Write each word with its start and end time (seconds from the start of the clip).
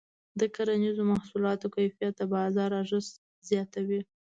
د 0.39 0.41
کرنیزو 0.55 1.03
محصولاتو 1.11 1.67
کیفیت 1.75 2.13
د 2.17 2.21
بازار 2.35 2.69
ارزښت 2.81 3.11
زیاتوي. 3.49 4.01